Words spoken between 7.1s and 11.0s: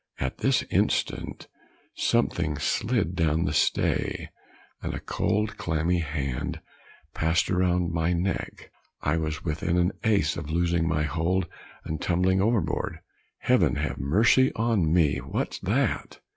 passed around my neck. I was within an ace of losing